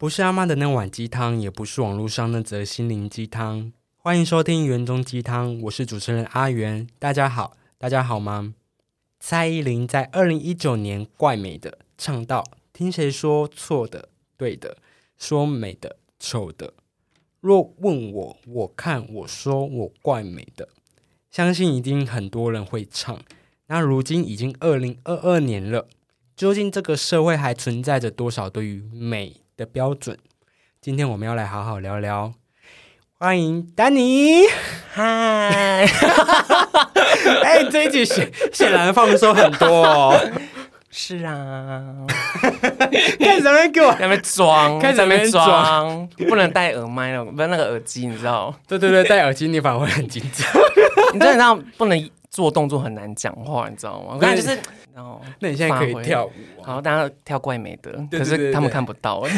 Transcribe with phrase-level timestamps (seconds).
[0.00, 3.70] 不是阿妈的那碗鸡汤，也不是网络上那则心灵鸡汤。
[3.98, 6.88] 欢迎收听园中鸡汤，我是主持人阿元。
[6.98, 8.54] 大家好，大家好吗？
[9.18, 14.08] 蔡依林在二零一九年怪美的唱到：“听谁说错的
[14.38, 14.78] 对的，
[15.18, 16.72] 说美的丑的。
[17.42, 20.70] 若问我，我看我说我怪美的。”
[21.30, 23.20] 相信一定很多人会唱。
[23.66, 25.86] 那如今已经二零二二年了，
[26.34, 29.36] 究竟这个社会还存在着多少对于美？
[29.60, 30.16] 的标准，
[30.80, 32.32] 今天我们要来好好聊聊。
[33.18, 34.46] 欢迎丹尼，
[34.90, 35.84] 嗨！
[37.44, 40.18] 哎，这一集显显然放松很多哦。
[40.90, 41.94] 是啊，
[43.20, 48.54] 开始在给我在那边装，开始在那边装，不能戴耳麦了，不是那个耳机，你知道？
[48.66, 50.48] 对对对，戴耳机你反而会很紧张。
[51.12, 54.12] 你知道不能做动作很难讲话，你知道吗？
[54.14, 54.58] 我感觉就是。
[55.02, 59.24] 哦，那你现在可以跳舞，好，大家跳怪美的，可是他们看不到。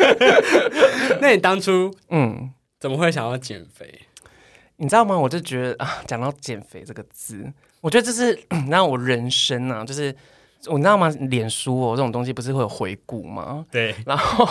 [1.20, 4.00] 那你当初嗯，怎么会想要减肥？
[4.76, 5.18] 你知道吗？
[5.18, 10.14] 我就觉得啊，讲到减肥这个字，我觉得这是 让我人生啊，就是。
[10.66, 11.08] 我知道吗？
[11.30, 13.64] 脸书哦，这种东西不是会有回顾吗？
[13.70, 13.94] 对。
[14.04, 14.46] 然后，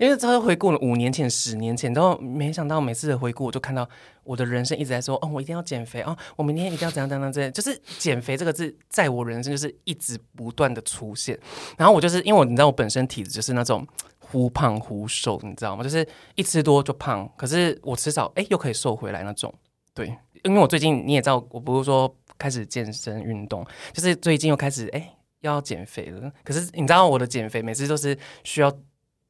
[0.00, 3.88] 因为他回顾了五年前、十年前，然后没想到每次的回顾，我就看到
[4.24, 11.38] 我的人生一直在说：“哦，我一定要减肥哦，我明天一定要怎样怎样怎样。”就是减肥这个字，在我人生就是一直不断的出现。
[11.78, 13.86] 然后我就是因为我你知道我本身体质就是那种
[14.18, 15.84] 忽胖忽瘦，你知道吗？
[15.84, 19.54] 就是一吃多就胖，可是我吃少哎又可以瘦回来那种。
[19.94, 25.14] 对，因为我最近你也知道，我不是说开始健身运动，就是最近又开始哎。
[25.46, 28.72] 要减肥了，可是你知道我的减肥每次都是需要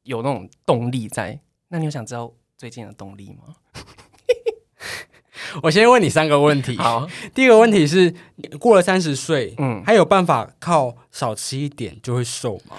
[0.05, 1.39] 有那种动力在。
[1.69, 3.55] 那你有想知道最近的动力吗？
[5.63, 6.77] 我先问你三个问题。
[6.79, 8.15] 好，第一个问题是
[8.59, 12.77] 过了三十岁，嗯，还有办法靠少吃一点就会瘦吗？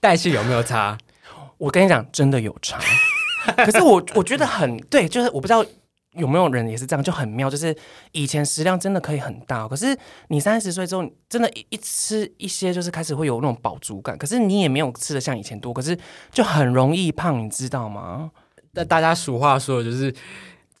[0.00, 0.96] 代谢有没有差？
[1.58, 2.78] 我跟你讲，真的有差。
[3.64, 5.64] 可是我我觉得很对，就是我不知道。
[6.14, 7.74] 有没有人也是这样，就很妙，就是
[8.10, 9.96] 以前食量真的可以很大，可是
[10.28, 15.96] 你三十岁之后，真的一一吃一些，就是开始会有那种饱足感，可是你也没有吃的像以前多，可是
[16.32, 18.32] 就很容易胖，你知道吗？
[18.72, 20.12] 那大家俗话说，就是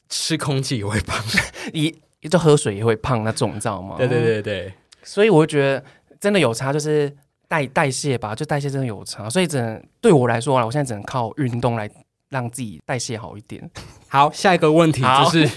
[0.08, 1.24] 吃空气也会胖，
[1.72, 1.94] 一
[2.28, 3.94] 就喝水也会胖那种，你知道吗？
[3.98, 4.74] 对对对对，
[5.04, 5.84] 所以我觉得
[6.18, 7.14] 真的有差，就是
[7.46, 11.88] 代代谢吧，就代谢真的有差，所以只能对我来说啊，我现在只能靠运动来。
[12.30, 13.70] 让自己代谢好一点。
[14.08, 15.48] 好，下一个问题就是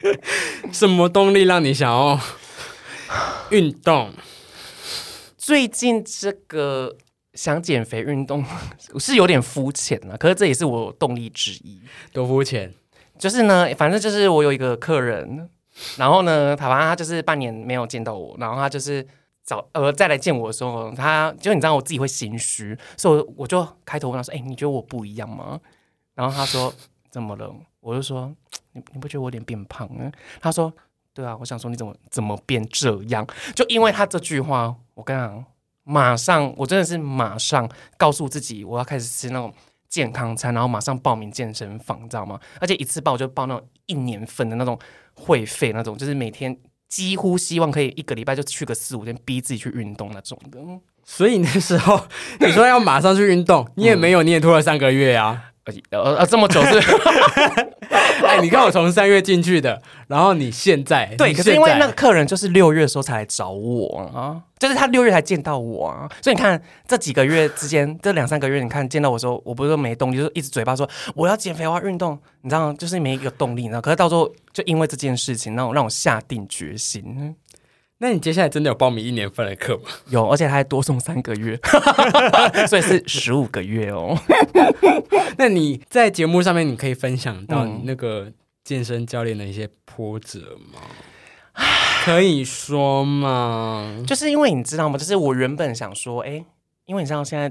[0.72, 2.18] 什么动力让你想要
[3.50, 4.12] 运动？
[5.36, 6.96] 最近这个
[7.34, 8.44] 想减肥运动
[8.98, 11.80] 是有点肤浅了，可是这也是我动力之一。
[12.12, 12.72] 多肤浅？
[13.18, 15.48] 就是呢，反正就是我有一个客人，
[15.96, 19.06] 然后呢，他反正他就是半年没有见到我，然后他就是
[19.44, 25.60] 找呃再来见我的时候，他就你知道我自己会心虚，所以我就开头问他说：“哎，你觉得我不一样吗？”
[26.14, 26.72] 然后他说
[27.10, 28.32] ：“怎么了？”我就说
[28.72, 30.10] ：“你你不觉得我有点变胖？”嗯，
[30.40, 30.72] 他说
[31.12, 33.26] ：“对啊，我想说你怎么怎么变这样？
[33.54, 35.44] 就因为他这句话，我跟你讲，
[35.82, 39.52] 马上我真的是马上告诉自己，我要开始吃那种
[39.88, 42.40] 健康餐，然后马上报名健身房，你知道吗？
[42.60, 44.78] 而且一次报就报那种一年份的那种
[45.14, 46.56] 会费，那种就是每天
[46.88, 50.58] 几乎希望可以一个礼拜就去个四五天，逼自己去运动那种的。
[51.04, 52.00] 所以那时候
[52.40, 55.50] 你说要马上去运动，你也没有，你也拖了三个月啊。”
[55.90, 56.78] 呃呃，这么久是？
[58.24, 73.80] 哎，你看我从三月进去的，然后你现在对，可是因为那个客人就是六月的时候才来找我啊，就是他六月才见到我啊，所以你看这几个月之间，这两三个月，你看见到我时候，我不是说没动力，就是一直嘴巴说我要减肥，我要运动，你知道，就是没一个动力，你知道。
[73.80, 77.34] 可是到时候就因为这件事情，让我让我下定决心。
[78.04, 79.84] 那你接下来真的有报名一年份的课吗？
[80.10, 81.58] 有，而且他还多送三个月，
[82.68, 84.14] 所以是十五个月哦。
[85.38, 88.30] 那你在节目上面，你可以分享到你那个
[88.62, 90.80] 健身教练的一些波折吗？
[92.04, 94.04] 可以说吗？
[94.06, 94.98] 就是因为你知道吗？
[94.98, 96.44] 就是我原本想说，哎，
[96.84, 97.50] 因为你知道现在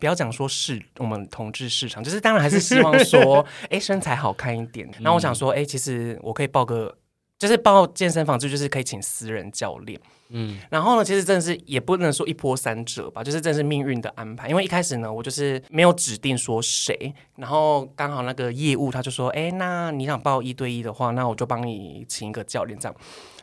[0.00, 4.90] 不要讲说是我们同志市场，就是当然还是希望说， 哎，身材好看一点。
[4.98, 6.96] 然后我想说，哎，其实我可以报个。
[7.38, 9.98] 就是报健身房，这就是可以请私人教练。
[10.30, 14.48] 嗯，然后呢，其实真的是也不能说一波三折吧，就是真的是命运的安排。
[14.48, 22.94] 因为一开始呢，我就是没有指定说谁，然后刚好那个业务他就说：“哎，那你想报一对一的话，那我就帮你请一个教练这样。”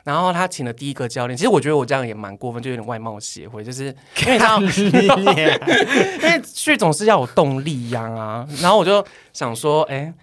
[0.03, 3.85] 然后他请了第一个教练，其实我觉得我这样也蛮过分，就有点外貌协会，就是
[4.23, 8.47] 因为他， 因为去总是要有动力呀啊。
[8.61, 9.03] 然后我就
[9.33, 10.13] 想说：“哎。”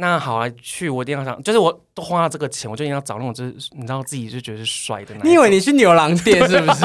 [0.00, 5.14] 那好啊，去我一定要想，就是我都花了这个钱，我就一定要找那种就是你知道自己就觉得是帅的。
[5.22, 6.84] 你以为你去牛郎店是不是？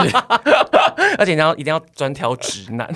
[1.18, 2.94] 而且你要一定要专挑直男。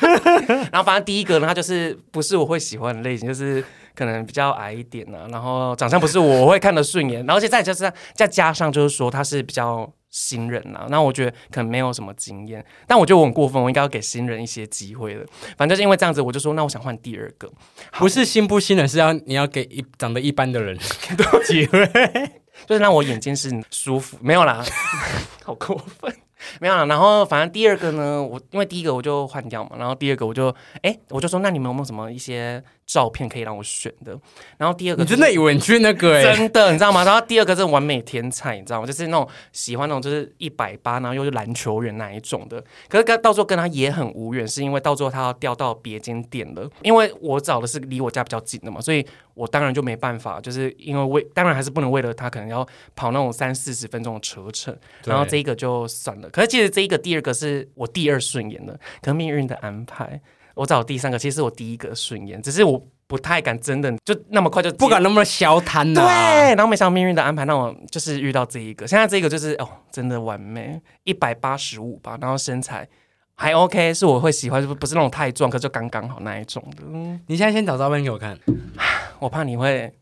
[0.72, 3.62] 然后反正第一个呢，他就是不是我会喜欢的类型，就是
[3.94, 15.26] 可能比较矮一点啊，然后长相不是我会看得顺眼，然后而且再就是再加上就是说他是比较新人啦，那我觉得可能没有什么经验，但我觉得我很过分，我应该要给新人一些机会的。
[15.56, 17.50] 反正就是因为这样子，我就说那我想换第二个，
[17.92, 20.78] 不是新不新人，是要你要给一长得一般的人
[21.46, 21.86] 机会。
[22.66, 24.64] 就是让我眼睛是舒服，没有啦，
[25.44, 26.12] 好过分，
[26.60, 26.84] 没有啦。
[26.86, 34.18] 然后反正第二个呢，我因为第一个我就换掉嘛，然后第二个我就哎、我就说那你们有没有什么一些照片可以让我选的？
[34.56, 37.04] 然后第二个就是你真的以为你去那个哎、真的，你知道吗？
[37.04, 38.86] 然后第二个是完美天才，你知道吗？
[38.86, 42.62] 就是那种喜欢那种就是一百八，然后又是篮球员那一种的。
[42.88, 46.68] 可是跟到时候跟他也很无缘，是因为到最后他要调到别间店了。
[46.82, 56.27] 因为我找的是离我家比较近的嘛，所以我当然就没办法，就是因为为当然还是不能为了他可能要跑那种三四十分钟的车程，然后这一个就算了。
[56.30, 60.20] 可是其实这一个第二个是我第二顺眼的，可命运的安排。
[60.54, 66.10] 我找第三个，其实是我第一个顺眼，只是我不太敢真的就那么快就不敢那么消摊呐、对，
[66.56, 72.88] 然后没想到命运的安排让我就是遇到这一个，现在这个就是哦，真的完美，一百八十五吧，然后身材
[73.36, 76.82] 还 OK，是我会喜欢，就不是那种太壮，可就刚刚好那一种的。
[76.88, 78.36] 嗯你现在先找照片给我看，
[79.20, 79.92] 我怕你会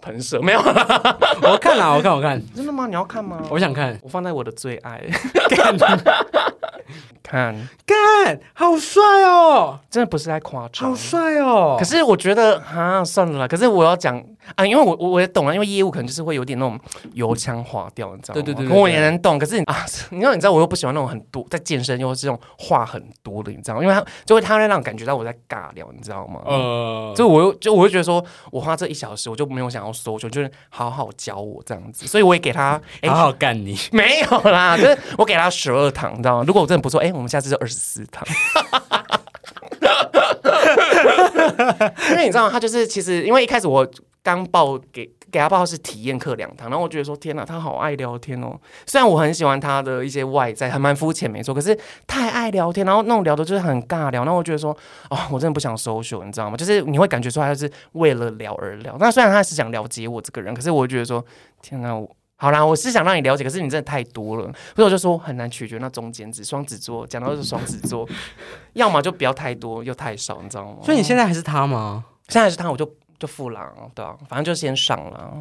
[0.00, 2.86] 喷射，没有啦， 我看啦，我看我看，真的吗？
[2.86, 3.38] 你要看吗？
[3.50, 5.02] 我想看，我放在我的最爱，
[5.50, 5.76] 看
[7.22, 7.54] 看，
[7.84, 10.96] 干，好帅哦，真的不是在夸张好。
[10.96, 11.76] 帅哦。
[11.78, 13.48] 可是我觉得啊，算了啦。
[13.48, 14.22] 可是我要讲
[14.56, 16.78] 啊，因为我我我也懂了，因为业务可能就是会有点那种
[17.14, 18.42] 油腔滑调，你知道吗？
[18.42, 19.38] 对对对对我也能懂。
[19.38, 23.82] 可是啊， 你知道，你知道，我又不喜欢那种很多在健身又是这种话很多的，你知道吗？
[23.82, 26.40] 因为他就会他会让我感觉到我在尬聊，你知道吗？
[26.44, 36.44] 呃，就我又就我就觉得说，我花这一小时，我就没有想要搜求，就是好好教我这样子，所以我也给他，哎、好好干你， 没有啦，就是我给他十二堂，你知道吗？
[36.46, 38.26] 如果我真的不错，哎、我们下次就二十四堂。
[42.10, 43.86] 因为你知道，他就是其实因为一开始我
[44.36, 48.58] 刚报给给他报是体验课两堂，然后我觉得说天哪，他好爱聊天哦。
[48.86, 54.76] 虽然我很喜欢他的一些外在，还蛮肤浅没错，可是太爱聊天，然后那种聊的就是很尬聊，然后我觉得说
[55.08, 56.56] 哦，我真的不想 social，你知道吗？
[56.56, 58.96] 就是你会感觉出来他是为了聊而聊。
[59.00, 61.24] 那虽然他是想了解我这个人，可是我觉得说
[61.62, 62.08] 天哪，我。
[62.40, 64.44] 好啦，我是想让你了解，可是你真的太多了，
[64.76, 66.44] 所以我就说很难取决那中间值。
[66.44, 68.08] 双子座讲到是双子座，
[68.74, 70.76] 要么就不要太多，又太少，你知道吗？
[70.84, 72.04] 所以你现在还是他吗？
[72.28, 75.34] 现在是他，我就就付了，对啊，反正就先上了。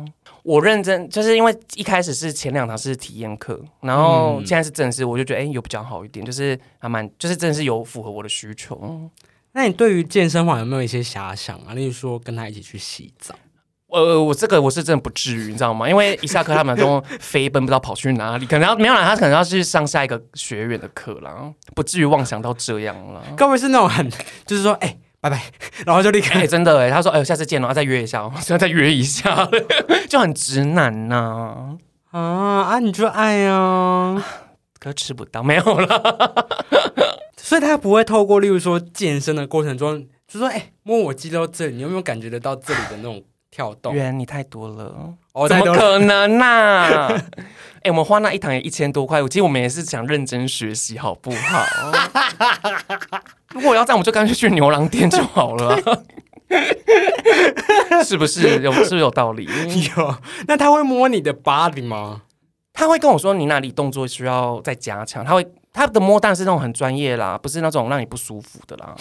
[0.44, 9.10] 我认真，就是因为一开始是前两堂是体验课，然后嗯现在是正式，我就觉得哎、有比较好一点，就是还蛮，就是真的是有符合我的需求。
[9.54, 11.74] 那你对于健身房有没有一些遐想啊？
[11.74, 13.34] 例如说跟他一起去洗澡，
[13.88, 15.90] 呃，我这个我是真的不至于，你知道吗？
[15.90, 23.24] 因为一下课他们都飞奔，不知道跑去哪里，可能要没有啦，他可能要去上下一个学院的课啦，不至于妄想到这样了。
[23.36, 24.08] 各位是那种很
[24.46, 25.42] 就是说，哎、拜拜，
[25.86, 29.50] 然后就立刻哎、真的哎，他说哎、下次见了，再约一下哦， 现在再约一下，
[30.08, 31.78] 就很直男呐、
[32.12, 34.24] 啊啊，你就爱啊，
[34.80, 36.48] 可吃不到，没有了。
[37.36, 43.94] 所以他不会透过例如说健身的过程中，就说，哎、摸我肌肉这里，你有没有感觉得到这里的那种跳动？
[43.96, 47.08] 圆你太多了，哦，怎么可能呐、
[47.84, 51.64] 哎、我们花那一堂也一千多块，其实我们也是想认真学习，好不好？
[53.54, 55.80] 如果要这样，我们就干脆去牛郎店就好了啊、
[58.04, 59.46] 是不是有是不是有道理？
[59.98, 60.16] 有？
[60.48, 62.22] 那他会摸你的 body 吗？
[62.74, 68.96] 他会跟我说你哪里动作需要再加强，他会他的摸当然是那种很专业啦，不是那种让你不舒服的啦。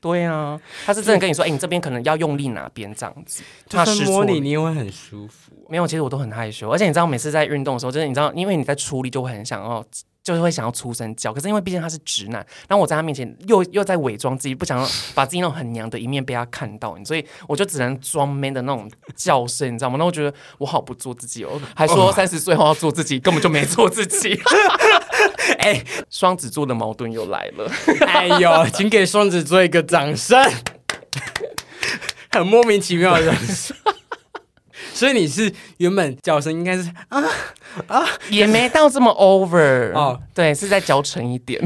[0.00, 5.52] 对啊，他是真的跟你说，哎、你这边可能要用力哪边这样子，就怕试错算摸你，你也会很舒服。
[5.68, 9.84] 没有，其实我都很害羞，而且你知道，每次在运动的时候，真的你知道，因为你在出力，就会很想要，
[10.22, 11.32] 就是会想要出声叫。
[11.32, 12.34] 可是因为毕竟他是直男，
[12.68, 19.96] 然后我在他面前又又在伪装自己，不想要把自己那种很娘的一面被他看到，所以我就只能装 man 的那种叫声，你知道吗？
[19.98, 24.38] 那我觉得我好不做自己哦，还说三十岁后要做自己，根本就没做自己。
[25.58, 27.70] 哎双子座的矛盾又来了，
[28.06, 30.38] 哎呦，请给双子座一个掌声，
[32.30, 33.32] 很莫名其妙的。
[34.92, 37.22] 所以你是原本叫声应该是啊
[37.86, 38.04] 啊。
[38.30, 40.00] 也没到这么 over 哦。
[40.00, 41.62] 哦，对，是再娇嗔一点，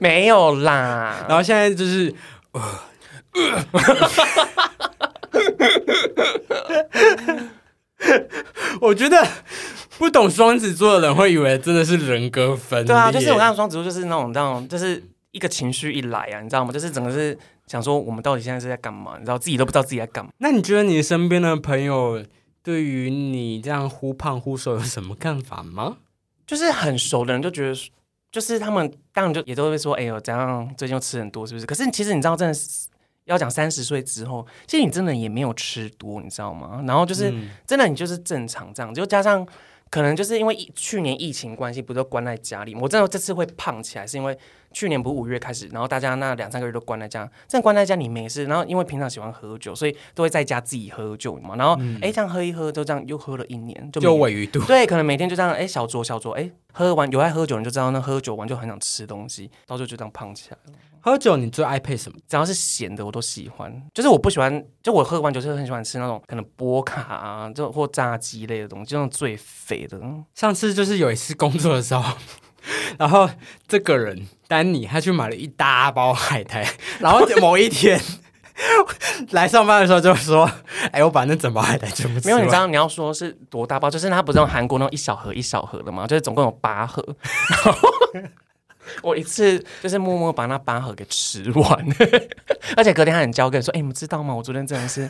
[0.00, 1.24] 没有啦。
[1.28, 2.14] 然后现在就是，
[8.80, 9.26] 我觉得
[9.98, 12.86] 不懂双子座的人会以为真的是人格分裂。
[12.86, 15.02] 对啊，就是我看双子座就是那种那种，就是
[15.32, 16.72] 一个情绪一来啊，你知道吗？
[16.72, 17.36] 就是整个是
[17.66, 19.16] 想说我们到底现在是在干嘛？
[19.18, 20.30] 你知道自己都不知道自己在干嘛。
[20.38, 22.24] 那你觉得你身边的朋友
[22.62, 25.96] 对于你这样忽胖忽瘦有什么看法吗？
[26.46, 27.74] 就是很熟的人就觉得
[28.30, 31.66] 就是他们当然就也都会说，哎呦，怎样最近又吃很多，是不是？
[31.66, 32.86] 可是其实你知道，真的是
[33.28, 36.82] 要讲三十岁之后，其实你真的也没有吃多，你知道吗？
[36.86, 39.46] 然后就是、嗯真的你就是正常这样，就加上
[39.90, 42.74] 可能就是因为疫去年疫情关系，不都关在家里？
[42.74, 44.36] 我真的这次会胖起来，是因为
[44.72, 54.60] 去年不是五月开始，然后大家那两三个月都关在家，真的关在家你没事，然后因为平常喜欢喝酒，所以都会在家自己喝酒嘛，然后哎、诶这样喝一喝，就这样又喝了一年，就就尾鱼肚。
[54.64, 60.78] 对，可能每天就这样，哎、小酌小酌，哎、喝完有爱喝酒人就知道，那喝酒完就很想吃东西，到时候就这样胖起来了。
[61.08, 62.18] 喝酒你最爱配什么？
[62.28, 69.98] 只要是咸的我都喜欢，就是我不喜欢，就我喝完酒是很喜欢吃那种可能波卡啊，就或炸鸡类的东西，就那种最肥的。
[70.34, 72.16] 上次就是有一次工作的时候，
[72.98, 73.28] 然后
[73.66, 76.66] 这个人丹尼他去买了一大包海苔，
[77.00, 78.00] 然后某一天
[79.30, 80.50] 来上班的时候就说
[80.92, 86.06] ：“哎，我把那整包海苔全部吃没有，你知完道你要说是多大包，就是他不是用韩国那种一小盒一小盒的吗？
[86.06, 87.04] 就是总共有八盒，
[87.64, 87.78] 然后
[89.02, 91.86] 我一次就是默默把那八盒给吃完，
[92.76, 94.34] 而且隔天还很焦跟说：“哎、你们知道吗？
[94.34, 95.08] 我昨天真的是。”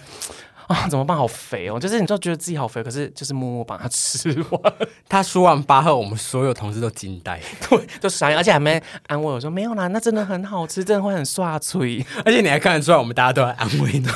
[0.68, 1.16] 啊，怎么办？
[1.16, 1.80] 好肥哦！
[1.80, 4.74] 就是你就觉得自己好肥，可是就是默默把它吃完，
[5.08, 14.06] 他说完八后，我们所有同事都惊呆， 对就傻眼，而且还没安慰我说没有啦，那真的很好吃，真的会很刷嘴，而且你还看得出来，我们大家都在安慰你，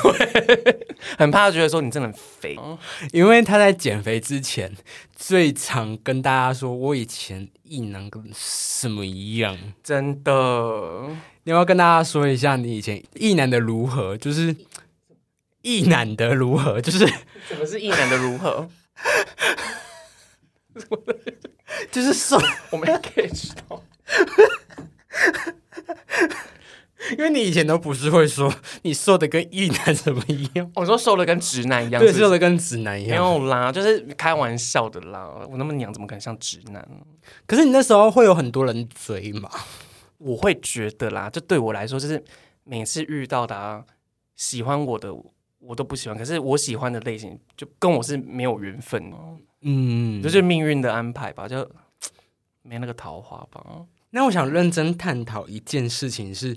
[1.17, 2.57] 很怕觉得说你真的很肥。
[3.11, 4.71] 因为他在减肥之前
[5.15, 10.31] 最常跟大家说：“我以前异能跟什么一样。”真的，
[11.43, 14.15] 你要不要跟大家说一下你以前异能的如何？
[14.17, 14.55] 就是
[15.63, 16.79] 异男的如何？
[16.79, 16.99] 就是
[17.47, 18.69] 什么是异男的如何？
[21.91, 22.39] 就是瘦，
[22.71, 23.83] 我没 get 到。
[27.17, 28.51] 因为你以前都不是会说
[28.83, 33.23] 你瘦的跟异男什么一样，我说瘦的跟直男一样，对，是不是瘦的跟直男一没样。
[33.25, 35.27] 有啦，就是开玩笑的啦。
[35.49, 36.87] 我那么娘，怎么可能像直男？
[37.45, 39.49] 可是你那时候会有很多人追嘛？
[40.17, 42.23] 我会觉得啦，这对我来说，就是
[42.63, 43.83] 每次遇到的、啊、
[44.37, 45.13] 喜欢我的，
[45.65, 46.17] 我都不喜欢。
[46.17, 49.17] 可是我喜欢的类型，就跟我是没有缘分的，
[49.61, 51.69] 嗯，就是命运的安排吧，就
[52.61, 53.85] 没那个桃花吧。
[54.11, 56.55] 那我想认真探讨一件事情是，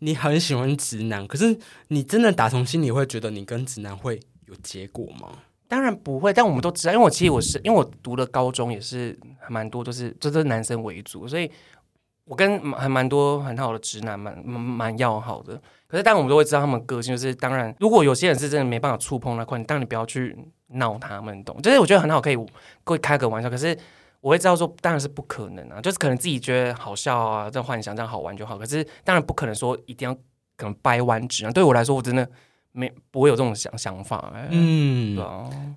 [0.00, 5.30] 你很喜欢直男，可是你真的打从心里会觉得你跟直男会有结果吗？
[5.68, 11.50] 当然不会，但我们都知道，因为我其实我是因为我读的高中也是还蛮多，就是就都是男生为主，所以
[12.28, 15.60] 我跟还蛮多很好的直男蛮蛮蛮要好的。
[15.86, 20.36] 可是当然我们都会知道他们个性，就是当然如果有些人是真的没办法触碰那块，你当然你不要去
[20.68, 21.60] 闹他们，懂？
[21.62, 22.36] 就是我觉得很好，可以
[22.84, 23.76] 会开个玩笑，可是。
[24.20, 28.58] 我会知道说，当然是不可能啊，就是可能自己觉得好笑啊，这幻想这样好玩就好。
[28.58, 30.12] 可是当然不可能说一定要
[30.56, 31.52] 可能掰弯直啊。
[31.52, 32.28] 对我来说，我真的
[32.72, 34.48] 没不会有这种想想法、欸。
[34.50, 35.16] 嗯。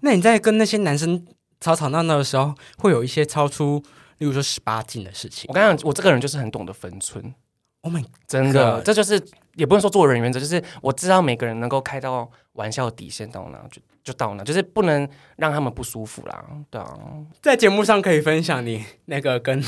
[0.02, 1.24] 那你在跟那些男生
[1.60, 3.80] 吵吵闹闹的时候，会有一些超出，
[4.22, 5.54] 例如说十八禁的事情我。
[5.54, 7.34] 刚刚我这个人就是很懂得分寸
[7.82, 9.20] ，Oh my，真的，God 这就是
[9.56, 16.46] 也不能说做人原则，就是我知道每个人能够开到玩笑的底线到哪就就到哪，就是不能让他们不舒服啦。
[16.70, 17.00] 对啊，
[17.42, 19.64] 在节目上可以分享你那个跟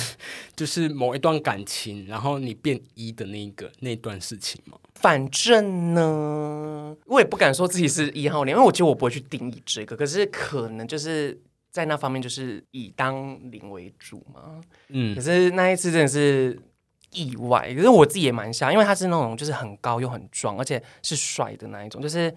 [0.55, 4.77] 就是某一段感情，然后你变一的那个那段事情吗？
[4.95, 11.35] 反正呢，我也不敢说自己是一号脸，因为我觉得我不会去定义这个，可是可能就是
[11.73, 14.61] 在那方面就是以当零为主嘛。
[14.87, 16.57] 嗯可，是那一次真的是
[17.11, 22.33] 意外，可是我自己也蛮吓，因为他是那种就是很高又很壮，而且是帅的那一种，就是。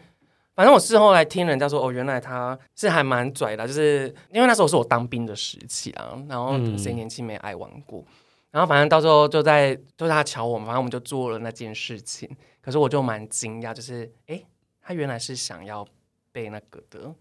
[0.57, 8.03] 反正我事后来听人家说，哦，原来他是还蛮拽的，就是因为那时候是我当兵的时期啦，然后嗯谁年轻没爱玩过，
[8.51, 12.27] 然后反正到时候就在就是他瞧我们，反正我们就做了那件事情，
[12.63, 14.47] 可是我就蛮惊讶，就是诶，
[14.81, 15.87] 他原来是想要
[16.33, 17.15] 被那个的，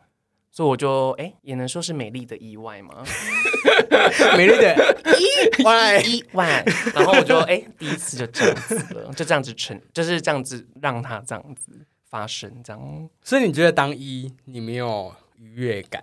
[0.56, 3.04] 所以我就诶，也能说是美丽的意外吗？
[4.38, 4.74] 美丽的
[5.20, 13.10] 意外，意外，然后我就哎、第一次就这样子了，就这样子成，就是这样子让它这样子发生，这样。
[13.22, 16.02] 所以你觉得当一你没有愉悦感？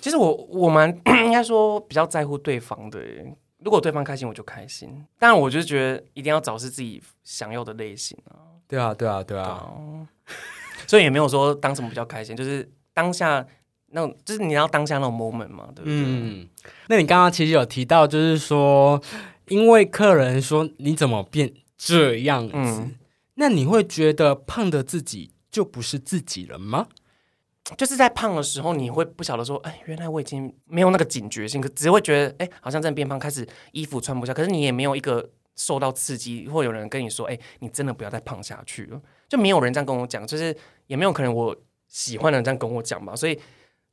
[0.00, 0.90] 其实我我蛮
[1.24, 9.38] 应该说比较在乎对方的耶，如果对方开心我就开心，但我就觉得一定要找是自己想要的类型啊，对啊，对啊，对。
[9.38, 9.70] 啊，
[10.88, 13.46] 所以也没有说当什么比较开心，就是当下
[13.88, 15.92] 那种，就是你要当下那种 moment 嘛，对不对？
[15.92, 16.48] 嗯，
[16.88, 18.98] 那你刚刚其实有提到，就是说，
[19.48, 22.94] 因为客人说你怎么变这样子，嗯
[23.34, 26.86] 那你会觉得胖的自己就不是自己了吗？
[27.76, 38.98] 就是在胖的时候，你会不晓得说，哎，原来我已经没有那个警觉性，可只会觉得，哎，好像真的变胖，开始衣服穿不下，可是你也没有一个受到刺激，或有人跟你说，哎，你真的不要再胖下去了，
[39.28, 41.54] 就没有人这样跟我讲，就是也没有可能我
[41.96, 43.40] 喜欢的人这样跟我讲吧，所以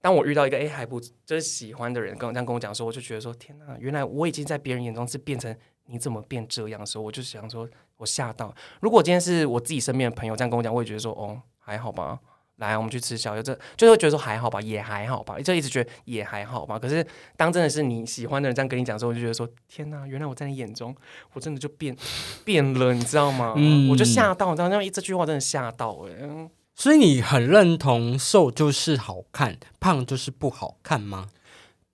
[0.01, 5.55] 当我遇到一个哎还不就是喜欢的人跟我这样跟我讲的时候，我就觉得说，天哪，原来我已经在别人眼中是变成
[5.85, 8.53] 你怎么变这样的时候，我就想说，我吓到。
[8.81, 12.19] 如果今天是我自己身边的朋友这样跟我讲，我也觉得说，哦，还好吧。
[12.57, 16.77] 来，我们去吃宵夜，这就会觉得说还好吧，也还好吧，就一直觉得也还好吧。
[16.77, 17.05] 可是
[17.37, 20.93] 当真的是你喜欢的人这样跟你讲之后，我就觉得说天哪，原来我在你眼中，
[21.31, 21.95] 我真的就变
[22.43, 23.53] 变了，你知道吗？
[23.55, 31.29] 嗯我就吓到，你知道，那这句话真的吓到哎、嗯所以你很认同瘦就是好看，胖就是不好看吗？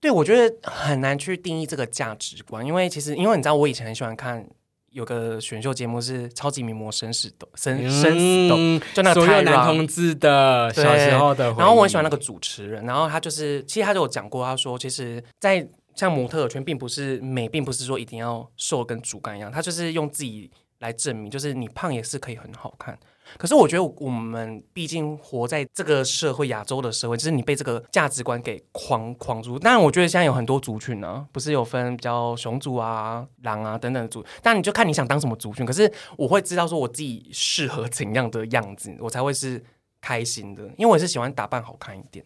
[0.00, 4.44] 对，我觉得很难去定义这个价值观，因为其实因为你知道，我以前很喜欢看
[4.90, 22.98] 有个选秀节目是《超级名模生死斗》，生生死斗，嗯就那个所有男同志的小时候的然后我很喜欢那个主持人，然后他就是，其实他就有讲过，他说，其实，在像模特圈，并不是美，并不是说一定要瘦跟竹竿一样，他就是用自己来证明，就是你胖也是可以很好看。
[23.36, 29.58] 可是我觉得我们毕竟活在这个社会，亚洲的社会，就是你被这个价值观给框框住。
[29.58, 35.64] 当然，我觉得现在有很多族群呢、不是有分比较熊族啊、狼啊等等的族，但你就看你想当什么族群。
[35.64, 39.62] 可是我会知道说我自己适合怎样的样子，我才会是
[40.00, 42.24] 开心的，因为我也是喜欢打扮好看一点。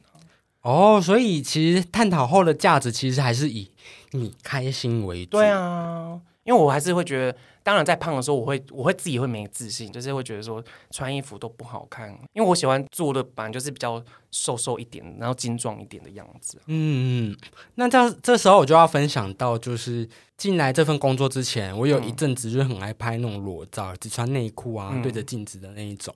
[0.63, 3.71] 哦，所以其实探讨后的价值其实还是以
[4.13, 5.33] 你开心为主。
[5.33, 16.59] 对，啊，因为我还是会觉得，当然在胖的时候，我会我会自己会没自信，就是会觉得说穿衣服都不好看，因为我喜欢做的本来就是比较瘦瘦一点，然后精壮一点的样子。
[16.67, 17.37] 嗯嗯，
[17.77, 20.07] 那这样这时候我就要分享到，就是
[20.37, 26.15] 进来这份工作之前，我有一阵子就是很爱拍那种裸照，只穿内裤啊，嗯对着镜子的那一种。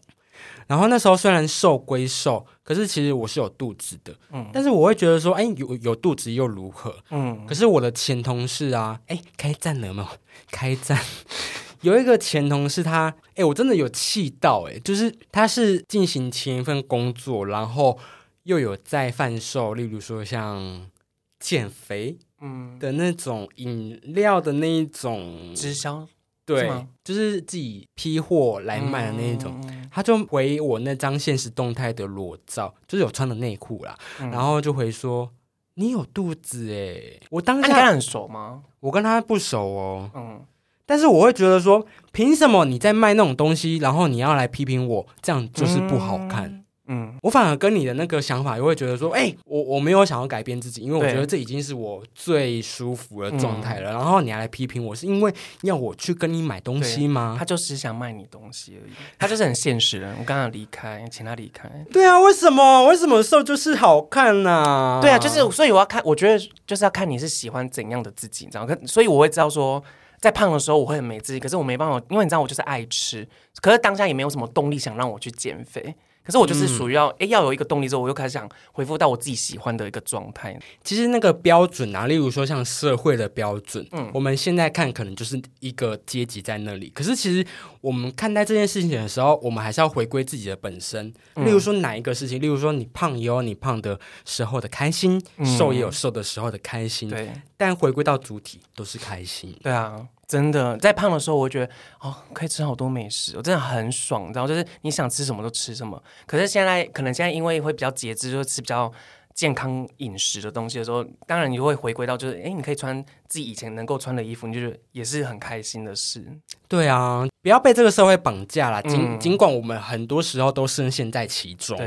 [0.67, 6.95] 然后那时候虽然瘦归瘦，可是其实我是有肚子的，嗯但是我会觉得说，哎，有有肚子又如何？
[7.11, 10.09] 嗯可是我的前同事啊，哎，开战了有没有？
[10.51, 10.99] 开战。
[11.83, 17.97] 有一个前同事他，哎，我真的有气到，哎，就是他是进行前一份工作，然后
[18.43, 20.91] 又有在贩售，例如说像
[21.39, 26.07] 减肥嗯，的那种饮料的那一种，直销
[26.55, 29.55] 对是，就是自己批货来卖的那一种。
[29.65, 35.29] 嗯他就回我那张现实动态的裸照，就是有穿的内裤啦，嗯然后就回说
[35.75, 38.63] 你有肚子哎，我当下很熟吗？
[38.81, 40.41] 我跟他不熟哦，嗯，
[40.87, 46.58] 但是我会觉得说，凭什么你在卖那种东西，然后你要来批评我，这样就是不好看。
[46.89, 47.15] 嗯。
[47.23, 53.93] 我反而跟你的那个想法，又会觉得说，哎、我我没有想要改变自己，因为我觉得这已经是我最舒服的状态了。
[53.93, 57.45] 然后你还来批评我，是因为要我去跟你买东西吗他？
[57.45, 60.09] 就是想卖你东西而已，他就是很现实的。
[60.19, 61.69] 我刚刚离开，请他离开。
[61.93, 62.87] 对啊，为什么？
[62.87, 68.67] 为什么瘦就是好看呢、对啊，就是所以我要看，我觉得就是要看你是喜欢怎样的自己，你知道？
[68.67, 69.83] 可所以我会知道说，
[70.21, 73.27] 在胖的时候我会很没自信，可是我没办法，因为你知道我就是爱吃，
[73.61, 75.95] 可是当下也没有什么动力想让我去减肥。
[76.29, 80.55] 可是我就是属于要哎、诶要有一个动力之后，我又开始想恢复到我自己喜欢的一个状态。
[80.85, 86.91] 其实那个标准啊，例如说像社会的标准，嗯我们现在看可能就是一个阶级在那里。
[86.95, 87.43] 可是其实
[87.81, 91.11] 我们看待这件事情的时候，我们还是要回归自己的本身。
[91.37, 97.09] 嗯例如说哪一个事情，例如说你胖也有你胖的时候的开心，嗯瘦也有瘦的时候的开心。
[97.09, 99.57] 对但回归到主体都是开心。
[99.63, 106.01] 对啊，真的在胖的时候，我觉得哦，可以吃好多美食，我真的很爽，然后就是你想吃什么都吃什么。
[106.27, 108.93] 可是现在可能现在因为会比较节制，就是吃比较
[109.39, 116.27] 健康饮食的东西的时候，当然你就会回归到就是，哎，你可以穿自己以前能够穿的衣服，你就是也是很开心的事。
[116.67, 118.83] 对啊，不要被这个社会绑架啦。
[118.83, 121.79] 尽、嗯尽管我们很多时候都深陷在其中，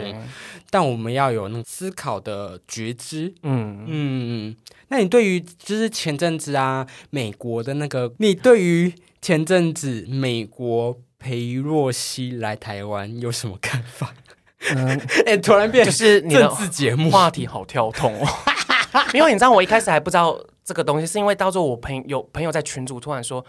[0.69, 3.33] 但我们要有那种思考的觉知。
[3.43, 4.55] 嗯，嗯，
[4.87, 14.15] 那你对于就是前阵子啊，美国的那个，你对于前阵子美国裴若曦来台湾有什么看法？
[14.75, 18.27] 嗯 哎、突然变就是你政的治节目，话题好跳痛哦。
[19.13, 23.43] 因为你知道，我一开始还不知道这个东西，是因为到时候我朋友有朋友在群组突然说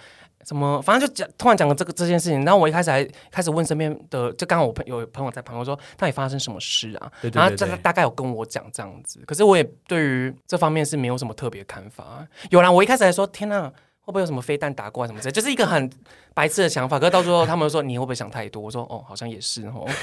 [0.45, 7.11] 什么，反正就讲突然讲了这个这件事情，然后我一开始还开始问身边的，就刚好我朋有朋友在旁边说，到底发生什么事啊？
[7.21, 12.27] 对对然后对对，大大概有跟我讲这样子，可是我也对于这方面是没有什么特别看法。
[12.51, 13.71] 有啦，我一开始还说天呐，
[14.03, 15.89] 会不会有什么飞弹打过来什么之类，就是一个很
[16.35, 16.99] 白痴的想法。
[16.99, 18.63] 可是到最后他们说你会不会想太多？
[18.63, 19.87] 我说哦，好像也是哦。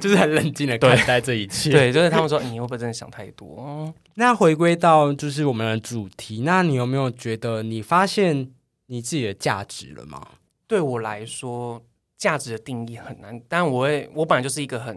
[0.00, 3.62] 就是很冷静的看待这一切。，对，就是他们说你会不会真的想太多？
[3.66, 8.50] 嗯那回归到就是我们的主题，那你有没有觉得你发现
[8.86, 10.26] 你自己的价值了吗？
[10.66, 11.82] 对我来说，
[12.16, 13.38] 价值的定义很难。
[13.46, 14.96] 但我会，我本来就是一个很，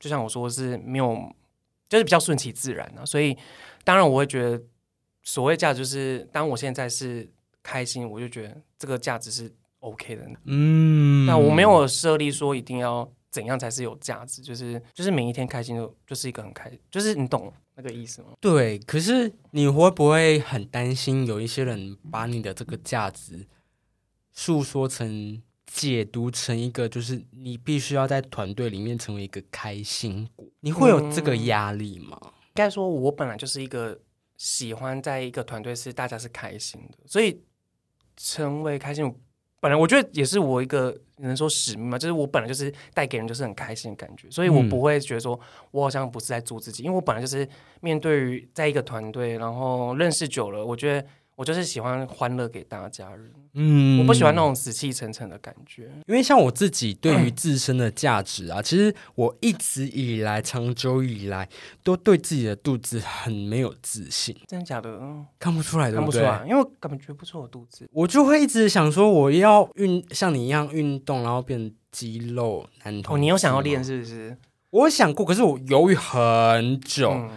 [0.00, 1.14] 就像我说是没有，
[1.88, 3.04] 就是比较顺其自然啊。
[3.04, 3.36] 所以，
[3.84, 4.62] 当然我会觉得，
[5.24, 7.28] 所谓价值就是，当我现在是
[7.62, 10.22] 开心，我就觉得这个价值是 OK 的。
[10.44, 18.28] 嗯，那我没有设立说一定要怎样才是有价值，就是就是每一天开心就就是一个很开，就是你懂那个意思吗？
[18.38, 23.46] 对，可是你会不会很担心有一些人把你的这个价值
[24.32, 30.46] 诉说成、解读成一个，就是你必须要在团队里面成为一个开心果？
[30.60, 32.18] 你会有这个压力吗？
[32.22, 33.98] 应该说，我本来就是一个
[34.36, 37.40] 喜欢在一个团队是大家是开心的，所以
[38.16, 39.14] 成为开心。
[39.60, 45.38] 本来我觉得也是我一个能说使命嘛，就是我本来就是带给人就是很开心的感觉，所以我不会觉得说
[45.70, 47.48] 我好像不是在做自己，因为我本来就是
[47.80, 51.06] 面对于在一个团队，然后认识久了，我觉得。
[51.36, 55.90] 我就是喜欢欢乐给大家人，嗯，我不喜欢那种死气沉沉的感觉。
[56.06, 61.48] 因为像我自己对于自身的价值啊，其实我一直以来、长久以来
[61.82, 64.36] 都对自己的肚子很没有自信。
[64.46, 65.00] 真的假的？
[65.38, 67.88] 看不出来，看不出来，因为感觉不出我肚子。
[67.92, 73.16] 我就会一直想说，我要运像你一样运动，然后变肌肉男同。
[73.16, 74.36] 哦，你有想要练是不是？
[74.70, 77.28] 我想过，可是我犹豫很久。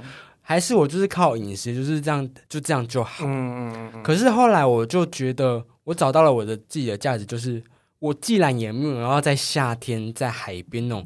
[0.50, 3.26] 还是我就是靠饮食，就是这样，就这样就好。
[3.26, 4.02] 嗯嗯嗯。
[4.02, 7.62] 可是后来我就觉得，我找到了我的自己的价值，就是
[8.00, 11.06] 我既然也没有要在夏天在海边那种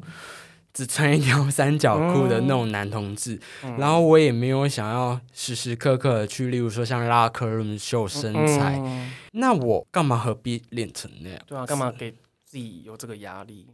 [0.72, 3.36] 只穿一条三角裤的那种男同志，
[3.76, 8.80] 然后我也没有想要时时刻刻的去，例如说像拉克伦秀身材，
[9.32, 11.40] 那我干嘛何必练成那样？
[11.48, 12.12] 对啊，干嘛给
[12.44, 13.66] 自己有这个压力？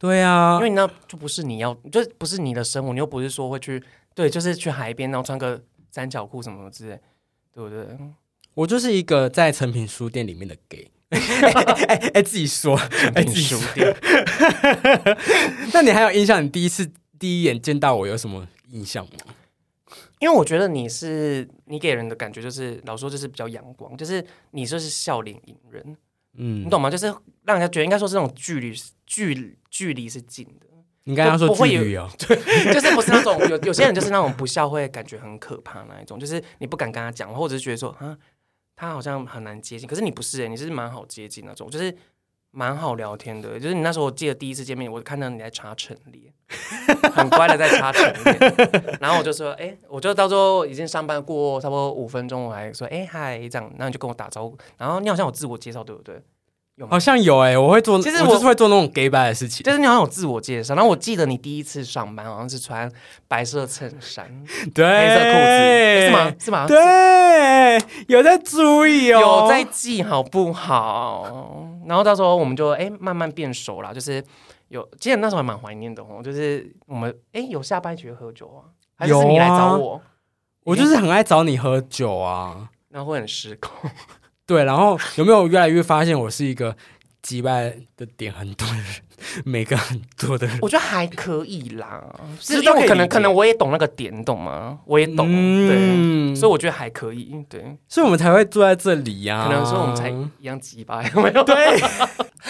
[0.00, 3.80] 对啊，因为那就不是你要，就不是你的生活，你又不是说会去。
[4.16, 6.98] 对，就是去海边，然后穿个三角裤什么之类，
[7.52, 7.86] 对不对？
[8.54, 10.90] 我就是一个在成品书店里面的 gay，
[12.14, 13.94] 哎，自己说，成品书店。
[15.74, 16.42] 那你还有印象？
[16.42, 19.34] 你第一次第一眼见到我有什么印象吗？
[20.18, 25.96] 因为我觉得你是你给人的感觉就是老说就是比较阳光，就是你就是笑脸迎人，
[26.38, 26.88] 嗯，你懂吗？
[26.88, 27.04] 就是
[27.44, 28.74] 让人家觉得应该说是这种距离
[29.04, 30.66] 距距离是近的。
[31.08, 32.10] 你刚刚说距离啊？
[32.18, 32.36] 对，
[32.74, 38.18] 就是不是那种有有些人就是那种不笑会感觉很可怕那一种，就是你不敢跟他讲，或者是觉得说啊，
[38.74, 39.88] 他好像很难接近。
[39.88, 41.96] 可是你不是哎，你是蛮好接近那种，就是
[42.50, 43.58] 蛮好聊天的。
[43.60, 46.32] 就是你那时候我记得第一次见面，我看到你在擦陈列，
[47.14, 56.20] 很乖的在擦陈列，然后我就说哎，我就到时候已经上班过差不多五分钟，我还说哎嗨这样，然后你就跟我打招呼，然后你好像有自我介绍对不对？
[56.90, 59.64] 好像有哎，我会做，其实我就是会做那种 gay 白的事情。
[59.64, 62.90] 就是你好像有自我介绍，然后我记得你第一次上班好像是穿
[63.26, 64.28] 白色衬衫，
[64.74, 66.34] 对，黑色裤子，是吗？
[66.38, 66.66] 是吗？
[66.66, 71.66] 对，有在注意哦，有在记好不好？
[71.86, 74.22] 然后到时候我们就哎慢慢变熟了，就是
[74.68, 79.98] 有，其实那时候还蛮怀念的哦，就是我们哎有下班一起喝酒啊，还是你来找我？
[80.64, 83.88] 我就是很爱找你喝酒啊，然后会很失控。
[84.46, 86.76] 对，然后有没有越来越发现我是一个
[87.20, 88.84] 击败的点很多的人，
[89.44, 92.00] 每个很多的人，我觉得还可以啦，
[92.40, 94.78] 是因为可能可能我也懂那个点，懂吗？
[94.86, 95.26] 我也懂，
[95.66, 101.42] 对，所以我觉得还可以，对，所以我们才会坐在这里呀，可能说我们才一样击败，没有？
[101.42, 101.80] 对，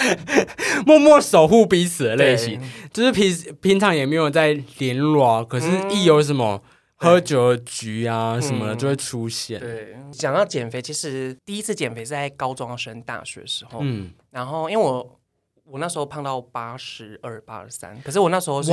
[0.84, 2.60] 默默守护彼此的类型，
[2.92, 6.62] 就是平平常也没有在联络，可是一有什么。
[6.96, 9.60] 喝酒的局啊什么的就会出现。
[9.60, 13.80] 对，讲到减肥，其实第一次减肥是在高中升大学时候。
[13.82, 15.18] 嗯，然后因为我
[15.64, 18.72] 我那时候胖到八十二、八十三，可是我那时候是，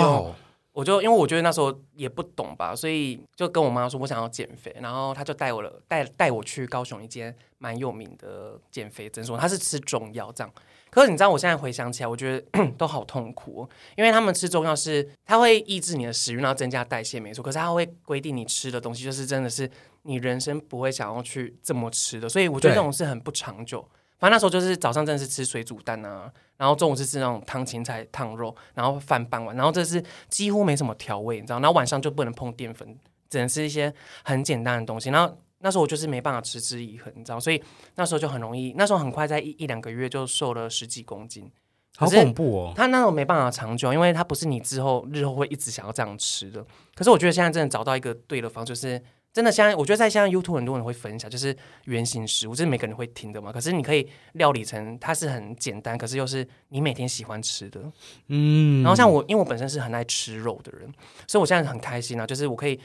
[0.71, 10.53] 我就因为我觉得那时候也不懂吧，所以就跟我妈说我想要减肥，然后她就带我了，带带我去高雄一间蛮有名的减肥诊所，她是吃中药这样。
[10.93, 17.41] 可是你知道，我现在回想起来，我觉得 都好痛苦，因为他们吃中药是，它会抑制你的食欲，然后增加代谢，没错。
[17.41, 19.67] 可是它会规定你吃的东西，就是真的是
[20.03, 23.81] 你人生不会想要去这么吃的，所以我觉得这种是很不长久。
[24.19, 31.59] 反正那时候就是早上真的是吃水煮蛋啊，然后中午是吃那种汤芹菜烫肉，然后饭半碗，然后这是几乎没什么调味，你知道。
[31.59, 32.95] 然后晚上就不能碰淀粉，
[33.31, 33.91] 只能吃一些
[34.23, 35.35] 很简单的东西，然后。
[35.63, 37.63] 那时候我就是没办法持之以恒，你知道，所以
[37.95, 41.49] 那时候就很容易，那时候很快在一一两个月就瘦了十几公斤，
[41.95, 42.73] 好恐怖哦！
[42.75, 46.63] 他那种没办法长久，因为它不是你之后日后会一直想要这样吃的。
[46.93, 53.49] 可是我觉得现在真的找到一个对的方，就是真的现在我觉得在现在 YouTube 很多人会分享，就是原型食物，这是每个人会听的嘛。
[53.49, 57.79] 可是你可以料理成它是很简单，可是又是你每天喜欢吃的，
[58.27, 58.83] 嗯。
[58.83, 60.91] 然后像我，因为我本身是很爱吃肉的人，
[61.25, 62.77] 所以我现在很开心啊，就是我可以。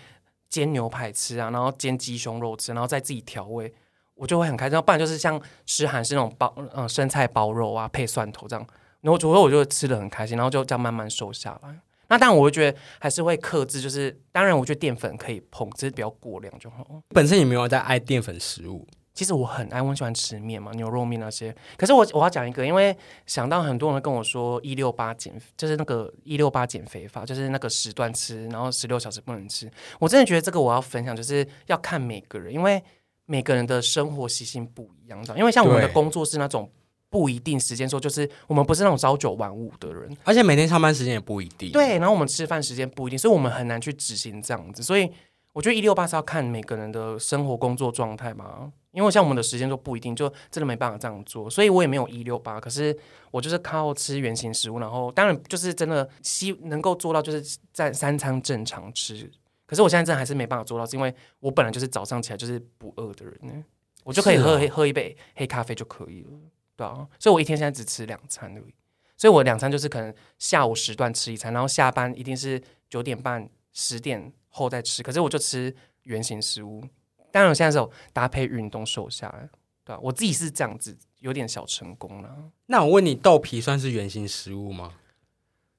[0.48, 3.72] 煎牛排吃啊，然后煎鸡胸肉吃，然后再自己调味，
[4.14, 4.80] 我就会很开心。
[4.82, 8.66] 不然就是像吃韩式那种包，嗯，生菜包肉啊，配蒜头这样，
[9.00, 11.78] 然后主要我就吃的很开心，然后就这样慢慢瘦下来。
[12.11, 17.02] 那但，我会觉得还是会克制，就是当然，我觉得淀粉可以碰，只是不要过量就好。
[17.08, 18.87] 本身也没有在爱淀粉食物，
[19.18, 21.52] 其实我很爱，我很喜欢吃面嘛，牛肉面那些。
[21.76, 29.68] 可是我我要讲一个，因为想到很多人会跟我说一六八减，就是那个一六八减肥法，就是那个时段吃，然后十六小时不能吃。
[29.98, 32.81] 我真的觉得这个我要分享，就是要看每个人，因为
[33.26, 35.37] 每个人的生活习性不一样的。
[35.37, 36.70] 因为像我们的工作是那种
[37.11, 44.81] 不一定时间说，就是我们不是那种朝九晚五的人，而且每天上班时间也不一定。，对，然后我们吃饭时间不一定，所以我们很难去执行这样子。
[44.81, 45.11] 所以
[45.54, 51.48] 我觉得一六八是要看每个人的生活工作状态嘛，因为像我们的时间就不一定，就真的没办法这样做。
[51.48, 52.96] 所以我也没有一六八，可是
[53.31, 59.31] 我就是靠吃原形食物，然后当然就是真的希能够做到就是在三餐正常吃。
[59.66, 63.64] 可是我现在真的还是没办法做到，是因为我本来就是早上起来就是不饿的人呢，
[64.05, 66.31] 我就可以喝、喝一杯黑咖啡就可以了，
[66.74, 68.74] 对啊，所以我一天现在只吃两餐而已。
[69.18, 75.03] 所以我两餐就是可能下午时段吃一餐，然后下班一定是九点半、十点后再吃。
[75.03, 75.74] 可是我就吃
[76.05, 76.83] 原形食物，
[77.30, 79.48] 当然我现在是有搭配运动瘦下来，
[79.84, 82.28] 对啊，我自己是这样子，有点小成功了。
[82.66, 84.92] 那我问你，豆皮算是原型食物吗？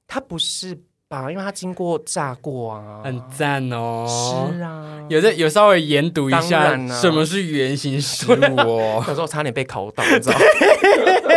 [0.06, 1.30] 它不是吧？
[1.30, 4.06] 因为它经过炸过啊，很赞哦。
[4.52, 9.02] 是啊，有在有稍微研读一当下然啊什么是原型食物哦。
[9.08, 10.38] 有时候差点被考到，你知道？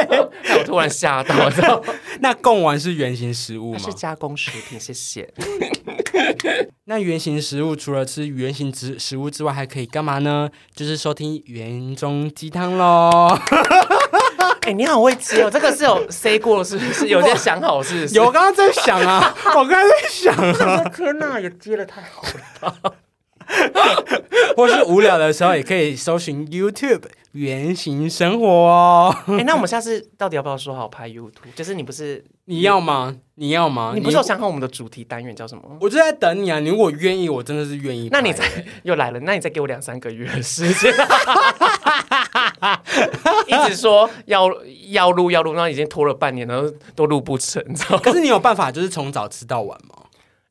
[0.73, 1.79] 突然吓到，你知道？
[2.19, 3.93] 那贡丸是原型食物吗是？
[3.93, 5.31] 加工食品，谢谢。
[6.85, 10.49] 那原型食物除了吃原型食食物之外，还可以干嘛呢？
[10.73, 13.37] 就是收听园中鸡汤喽。
[14.65, 17.07] 哎、你好会接哦，这个是有 say 过是不是？
[17.09, 18.15] 有在想好是不是？
[18.15, 22.23] 有，我刚刚在想啊，我刚刚在想啊，天哪，也接的太好
[22.61, 22.95] 了。
[24.55, 29.15] 或是无聊的时候也可以搜寻 YouTube 原型生活哦。
[29.27, 31.31] 哎、那我们下次到底要不要说好拍 YouTube？
[31.55, 33.15] 就是你不是 你要吗？
[33.35, 33.93] 你要吗？
[33.95, 35.63] 你不是有想好我们的主题单元叫什么？
[35.81, 36.59] 我就在等你啊！
[36.59, 38.09] 你如果愿意，我真的是愿意。
[38.11, 38.43] 那你再
[38.83, 40.93] 又来了，那你再给我两三个月的时间，
[43.47, 44.49] 一直说要
[44.89, 47.97] 要录要录，然后已经拖了半年，然后都录不成，你知道？
[47.97, 50.02] 可是你有办法，就是从早吃到晚吗？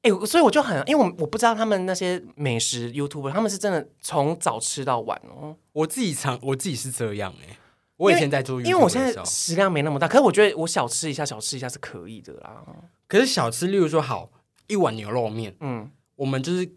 [0.03, 5.57] 哎、所以我就很，因为我我不知道他们那些美食 YouTuber，他们是真的从早吃到晚哦。
[5.73, 7.57] 我自己常我自己是这样哎、
[7.97, 12.65] 我以前在做 YouTube 因为我现在食量没那么大，可是我觉得我小吃一下，小吃一下是可以的啦。
[13.07, 14.31] 可是小吃，例如说好
[14.67, 16.69] 一碗牛肉面，嗯我们就是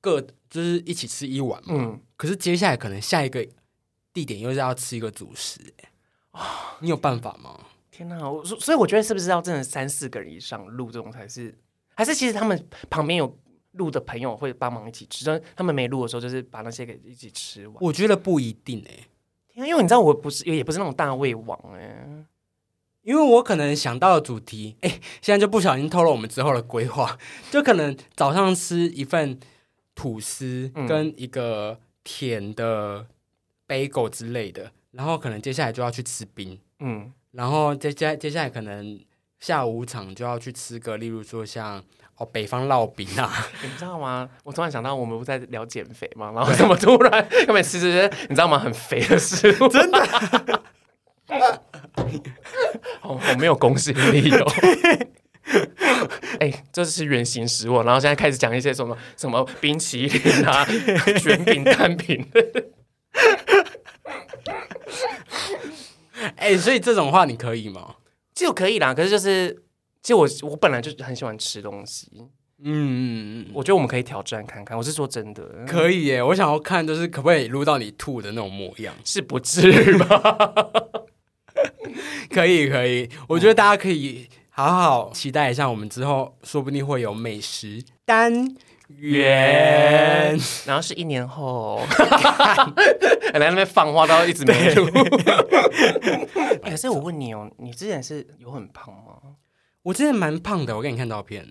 [0.00, 1.74] 各就是一起吃一碗嘛。
[1.76, 3.46] 嗯，可是接下来可能下一个
[4.12, 6.40] 地点又是要吃一个主食、欸，
[6.80, 7.58] 你有办法吗？
[7.90, 8.30] 天哪！
[8.30, 11.54] 我所所以我觉得是不是要真的三四个人以上录这种才是，
[11.94, 13.38] 还是其实他们旁边有
[13.72, 17.76] 录的朋友会帮忙一起吃，但他们没录的时候就是把那些给一起吃完。
[17.80, 19.06] 我觉得不一定哎、
[19.52, 22.24] 天啊因为你知道我不是也不是那种大胃王哎、
[23.02, 27.18] 因为我可能想到的主题，哎、现在就不小心透露我们之后的规划，
[27.50, 29.38] 就可能早上吃一份
[29.94, 30.86] 吐司嗯。
[30.86, 33.06] 跟一个甜的
[33.66, 38.98] bagel 之类的，然后可能接下来就要去吃冰，嗯，然后接下接下来可能
[39.42, 41.82] 下午场就要去吃个，例如说像
[42.16, 44.28] 哦北方烙饼啊， 你知道吗？
[44.44, 48.56] 我突然想到我们不在聊减肥嘛， 然后怎么突然 要么吃这些你知道吗？
[48.56, 50.62] 很肥的食物，真的。
[53.00, 54.46] 好好没有公信力哦。
[56.38, 60.64] 哎、这是原型食物，然后现在开始讲一些什么什么冰淇淋啊、
[61.18, 62.24] 卷饼、蛋饼。
[66.36, 67.96] 哎、所以这种话你可以吗？
[68.34, 69.52] 其实我可以啦，可是就是，
[70.02, 72.10] 其实我我本来就很喜欢吃东西，
[72.64, 74.76] 嗯嗯嗯，我觉得我们可以挑战看看。
[74.76, 78.94] 我是说真的，可以耶，我想要看就是可不可以录到你吐的那种模样。
[79.04, 80.72] 是不至于吧？
[82.30, 88.32] 可以可以，我觉得大家可以好好期待一下，我们之后说不定会有美食单
[88.98, 90.38] 元。
[90.66, 91.80] 然后是一年后，
[93.34, 94.88] 来那边放话到一直没录。
[96.62, 99.18] 哎可是我问你哦，你之前是有很胖吗？
[99.82, 101.46] 我之前蛮胖的，我给你看照片。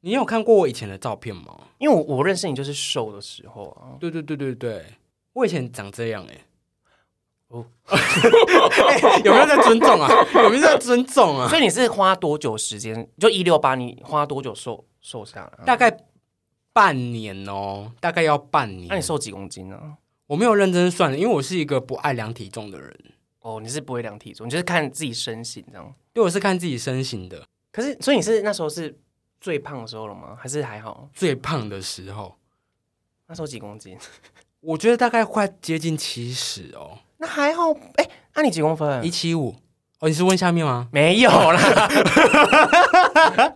[0.00, 1.54] 你有看过我以前的照片吗？
[1.78, 3.96] 因为我我认识你就是瘦的时候啊。
[4.00, 4.84] 对对对对对，
[5.32, 6.40] 我以前长这样哎、
[7.48, 7.98] 哦哎
[9.24, 10.08] 有没有在尊重啊？
[10.34, 11.48] 有没有在尊重啊？
[11.48, 13.08] 所以你是花多久时间？
[13.18, 15.64] 就一六八，你花多久瘦瘦下来啊？
[15.64, 15.90] 大概
[16.74, 18.88] 半年哦，大概要半年。
[18.88, 19.80] 那你瘦几公斤呢？
[20.26, 22.94] 我没有认真算，因为我是一个不爱量体重的人。
[23.40, 25.94] 哦，你是不会量体重，你就是看自己身形这样。
[26.12, 27.46] 对，我是看自己身形的。
[27.70, 28.98] 可是，所以你是那时候是
[29.40, 30.36] 最胖的时候了吗？
[30.38, 31.08] 还是还好？
[31.14, 32.36] 最胖的时候，
[33.28, 33.96] 那时候几公斤？
[34.60, 37.70] 我觉得大概快接近七十哦，那还好。
[37.96, 39.10] 哎、那、你几公分一？
[39.10, 39.54] 七五。
[40.00, 40.88] 哦，你是问下面吗？
[40.90, 41.88] 没有啦，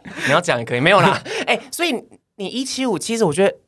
[0.26, 1.20] 你要讲也可以，没有啦。
[1.46, 1.92] 哎、所以
[2.38, 3.58] 你一七五，其实我觉得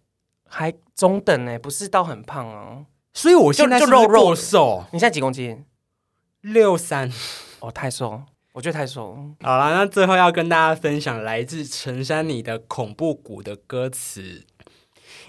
[0.47, 2.87] 还中等呢，不是到很胖啊。
[3.13, 5.65] 所以我现在就肉肉瘦你现在几公斤？
[6.41, 7.13] 六三。
[7.59, 9.35] 哦，太瘦，我觉得太瘦。
[9.41, 14.45] 好了，那最后要跟大家分享来自陈珊妮的恐怖谷的歌词：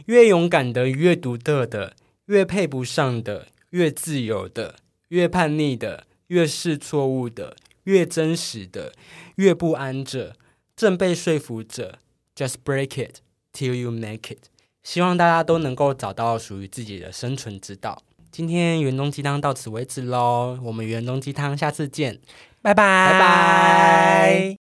[0.05, 1.95] 越勇敢的，越独特的，
[2.27, 4.75] 越配不上的，越自由的，
[5.07, 8.93] 越叛逆的，越是错误的，越真实的，
[9.37, 10.35] 越不安着，
[10.75, 11.97] 正被说服着。
[12.33, 13.17] Just break it
[13.53, 14.39] till you make it。
[14.83, 18.01] 希望大家都能够找到属于自己的生存之道。
[18.31, 22.19] 今天圆中鸡汤到此为止喽，我们圆中鸡汤下次见。
[22.61, 24.57] 拜拜，拜拜。